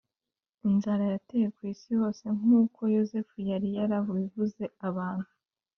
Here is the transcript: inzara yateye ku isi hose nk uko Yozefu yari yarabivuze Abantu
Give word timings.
inzara 0.67 1.03
yateye 1.13 1.47
ku 1.55 1.59
isi 1.71 1.91
hose 1.99 2.25
nk 2.37 2.45
uko 2.61 2.81
Yozefu 2.95 3.35
yari 3.49 3.67
yarabivuze 3.77 4.63
Abantu 4.87 5.27